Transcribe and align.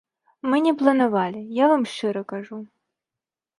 Мы 0.49 0.61
не 0.67 0.73
планавалі, 0.79 1.43
я 1.63 1.69
вам 1.73 1.87
шчыра 1.93 2.21
кажу. 2.35 2.57